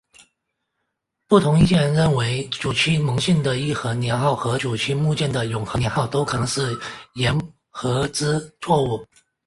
[1.27, 6.75] 不同意见认为沮渠蒙逊的义和年号和沮渠牧犍的永和年号都可能是
[7.13, 7.39] 缘
[7.69, 9.05] 禾之错误。